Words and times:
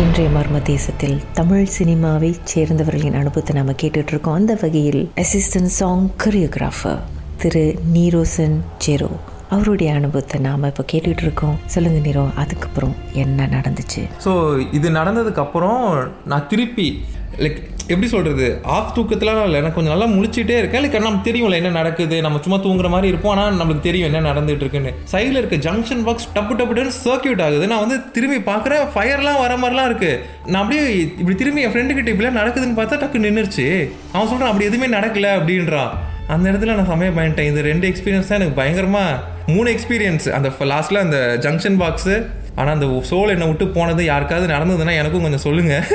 இன்றைய 0.00 0.28
மர்ம 0.30 0.62
தேசத்தில் 0.62 1.20
தமிழ் 1.32 1.66
சினிமாவை 1.78 2.34
சேர்ந்தவர்களின் 2.44 3.14
அனுபவத்தை 3.14 3.56
நாம 3.56 3.72
கேட்டுட்டு 3.72 4.06
இருக்கோம் 4.06 4.34
அந்த 4.34 4.54
வகையில் 4.54 5.10
அசிஸ்டன்ட் 5.16 5.74
சாங் 5.74 6.10
கொரியோகிராஃபர் 6.24 7.00
திரு 7.36 7.62
நீரோசன் 7.94 8.56
ஜெரோ 8.86 9.10
அவருடைய 9.48 9.94
அனுபவத்தை 9.94 10.40
நாம் 10.40 10.62
இப்போ 10.62 10.84
கேட்டுட்டு 10.92 11.22
இருக்கோம் 11.22 11.56
சொல்லுங்க 11.66 12.08
நீரோ 12.08 12.26
அதுக்கப்புறம் 12.34 12.94
என்ன 13.12 13.46
நடந்துச்சு? 13.46 14.02
ஸோ 14.24 14.32
இது 14.72 14.90
நடந்ததுக்கப்புறம் 14.90 15.84
நான் 16.24 16.46
திருப்பி 16.46 16.88
லைக் 17.42 17.60
எப்படி 17.92 18.08
சொல்கிறது 18.12 18.46
ஆஃப் 18.74 18.94
தூக்கத்தில் 18.94 19.30
இல்லை. 19.30 19.58
எனக்கு 19.60 19.76
கொஞ்சம் 19.78 19.94
நல்லா 19.94 20.06
முழிச்சிட்டே 20.14 20.56
இருக்கேன். 20.60 20.82
லைக் 20.84 20.94
நமக்கு 21.06 21.30
தெரியும்ல 21.30 21.58
என்ன 21.60 21.72
நடக்குது. 21.80 22.20
நம்ம 22.26 22.40
சும்மா 22.44 22.58
தூங்குற 22.66 22.88
மாதிரி 22.94 23.08
இருப்போம். 23.12 23.32
ஆனால் 23.36 23.58
நம்மளுக்கு 23.60 23.86
தெரியும் 23.88 24.08
என்ன 24.12 24.32
நடந்துட்டு 24.32 24.64
இருக்குன்னு. 24.64 24.92
சைடில் 25.12 25.40
இருக்க 25.40 25.56
ஜங்ஷன் 25.66 26.04
பாக்ஸ் 26.06 26.28
டப்பு 26.36 26.54
டப்புன்னு 26.60 26.94
சர்க்கியூட் 27.04 27.42
ஆகுது. 27.46 27.66
நான் 27.72 27.84
வந்து 27.86 27.98
திரும்பி 28.16 28.38
பார்க்குறேன். 28.52 28.86
ஃபயர்லாம் 28.94 29.42
வர 29.44 29.56
மாதிரிலாம் 29.64 29.90
இருக்குது 29.90 30.20
நான் 30.46 30.62
அப்படியே 30.62 30.84
இப்படி 31.00 31.36
திரும்பி 31.42 31.64
என் 31.66 31.74
ஃப்ரெண்டு 31.74 31.98
கிட்ட 31.98 32.10
இப்படிலாம் 32.10 32.40
நடக்குதுன்னு 32.40 32.78
பார்த்தா 32.80 33.00
டக்கு 33.04 33.24
நின்றுச்சு 33.26 33.66
அவன் 34.12 34.28
சொல்கிறான் 34.28 34.50
அப்படி 34.52 34.68
எதுவுமே 34.70 34.88
நடக்கல 34.96 35.28
அப்படின்றான். 35.38 35.92
அந்த 36.34 36.44
இடத்துல 36.50 36.74
நான் 36.76 36.92
சமயம் 36.92 37.16
பண்ணிட்டேன் 37.16 37.48
இது 37.50 37.62
ரெண்டு 37.62 37.88
எக்ஸ்பீரியன்ஸ் 37.88 38.28
தான் 38.28 38.38
எனக்கு 38.40 38.58
பயங்கரமாக 38.60 39.20
மூணு 39.46 39.68
எக்ஸ்பீரியன்ஸ் 39.72 40.26
அந்த 40.36 40.48
லாஸ்ட்டில் 40.72 41.04
அந்த 41.06 41.18
ஜங்ஷன் 41.46 41.78
பாக்ஸு 41.82 42.14
ஆனால் 42.58 42.74
அந்த 42.76 42.86
சோல் 43.10 43.32
என்னை 43.34 43.46
விட்டு 43.50 43.66
போனது 43.76 44.02
யாருக்காவது 44.10 44.46
நடந்ததுன்னா 44.54 44.92
எனக்கும் 45.00 45.24
கொஞ்சம் 45.26 45.44
சொல்லுங்கள் 45.46 45.86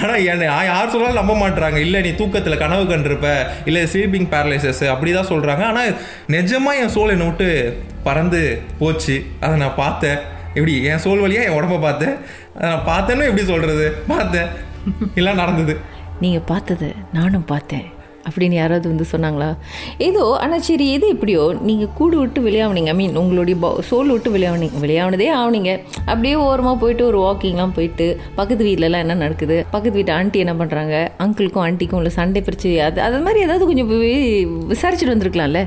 ஆனால் 0.00 0.22
என்னை 0.30 0.46
யார் 0.70 0.92
சொன்னாலும் 0.94 1.20
நம்ப 1.20 1.34
மாட்டுறாங்க 1.42 1.78
இல்லை 1.86 2.00
நீ 2.06 2.10
தூக்கத்தில் 2.20 2.60
கனவு 2.62 2.84
கண்டிருப்ப. 2.92 3.28
இல்லை 3.68 3.82
ஸ்லீப்பிங் 3.92 4.28
பேரலைசஸ் 4.34 4.82
அப்படி 4.94 5.12
தான் 5.18 5.30
சொல்கிறாங்க 5.32 5.64
ஆனால் 5.70 5.92
நிஜமாக 6.34 6.80
என் 6.82 6.94
சோல் 6.96 7.14
என்னை 7.14 7.28
விட்டு 7.30 7.48
பறந்து 8.06 8.42
போச்சு. 8.80 9.16
அதை 9.44 9.54
நான் 9.64 9.80
பார்த்தேன். 9.84 10.18
எப்படி 10.58 10.74
என் 10.92 11.04
சோல் 11.06 11.24
வழியாக 11.24 11.48
என் 11.48 11.58
உடம்ப 11.58 11.80
பார்த்தேன். 11.86 12.16
அதை 12.56 12.68
நான் 12.72 12.88
பார்த்தேன்னு 12.92 13.28
எப்படி 13.30 13.46
சொல்கிறது 13.52 13.86
பார்த்தேன். 14.14 14.48
எல்லாம் 15.20 15.40
நடந்தது. 15.42 15.76
நீங்கள் 16.24 16.48
பார்த்தது 16.52 16.88
நானும் 17.18 17.48
பார்த்தேன். 17.52 17.86
அப்படின்னு 18.26 18.56
யாராவது 18.60 18.86
வந்து 18.92 19.04
சொன்னாங்களா? 19.12 19.48
ஏதோ 20.06 20.22
ஆனால் 20.44 20.62
சரி 20.68 20.86
எது 20.94 21.06
எப்படியோ 21.14 21.42
நீங்கள் 21.68 21.90
கூடு 21.98 22.16
விட்டு 22.20 22.40
வெளியாவனீங்க. 22.46 22.90
ஐ 22.94 22.96
மீன் 23.00 23.18
உங்களுடைய 23.20 23.56
சோல் 23.88 24.10
விட்டு 24.14 24.30
வெளியாவனீங்க 24.34 24.80
வெளியானதே 24.84 25.28
ஆவனீங்க. 25.40 25.72
அப்படியே 26.10 26.34
ஓரமாக 26.46 26.76
போயிட்டு 26.82 27.04
ஒரு 27.10 27.18
வாக்கிங்லாம் 27.24 27.74
போயிட்டு 27.78 28.06
பக்கத்து 28.38 28.62
வீட்டிலலாம் 28.68 29.04
என்ன 29.04 29.16
நடக்குது? 29.24 29.56
பக்கத்து 29.74 29.96
வீட்டு 29.98 30.14
ஆண்டி 30.16 30.42
என்ன 30.44 30.54
பண்ணுறாங்க 30.60 30.94
அங்கிளுக்கும் 31.26 31.64
ஆண்டிக்கும் 31.66 32.00
உள்ள 32.00 32.12
சண்டை 32.18 32.42
பிரிச்சு 32.48 32.72
அது 32.88 32.98
அது 33.06 33.22
மாதிரி 33.26 33.42
ஏதாவது 33.46 33.68
கொஞ்சம் 33.70 33.90
விசாரிச்சுட்டு 34.72 35.14
வந்திருக்கலாம்ல? 35.14 35.62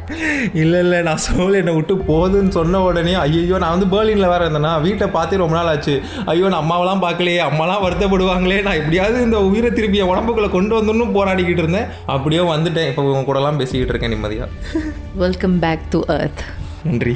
இல்லை 0.63 0.81
இல்லை 0.85 0.99
நான் 1.09 1.23
சோல் 1.27 1.59
என்னை 1.61 1.75
விட்டு 1.79 1.97
போகுதுன்னு 2.11 2.53
சொன்ன 2.59 2.83
உடனே 2.89 3.15
ஐயோ 3.23 3.57
நான் 3.65 3.75
வந்து 3.75 3.89
பேர்லினில் 3.95 4.31
வேறு 4.33 4.45
இருந்தேன்னா 4.47 4.73
வீட்டை 4.85 5.09
பார்த்து 5.17 5.41
ரொம்ப 5.43 5.57
நாள் 5.59 5.71
ஆச்சு. 5.73 5.97
ஐயோ 6.33 6.45
நான் 6.53 6.63
அம்மாவெல்லாம் 6.65 7.03
பார்க்கலையே 7.07 7.41
அம்மாலாம் 7.49 7.83
வருத்தப்படுவாங்களே 7.87 8.61
நான் 8.69 8.79
எப்படியாவது 8.83 9.25
இந்த 9.27 9.39
உயிரை 9.49 9.71
திருப்பி 9.79 10.05
உடம்புக்குள்ளே 10.11 10.51
கொண்டு 10.57 10.73
வந்துன்னு 10.77 11.05
போராடிக்கிட்டு 11.17 11.63
இருந்தேன். 11.65 11.89
அப்படியே 12.15 12.40
வந்துட்டேன். 12.49 12.89
இப்போ 12.91 13.03
உங்க 13.03 13.23
கூடலாம் 13.29 13.59
பேசிக்கிட்டு 13.61 13.93
இருக்கேன் 13.93 14.13
நிம்மதியாக 14.15 14.49
வெல்கம் 15.23 15.59
பேக் 15.59 15.85
டு 15.89 16.01
அர்த் 16.17 16.43
நன்றி. 16.83 17.15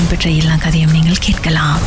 இடம்பெற்ற 0.01 0.29
எல்லா 0.29 0.55
கதையும் 0.55 0.91
நீங்கள் 0.91 1.19
கேட்கலாம். 1.19 1.81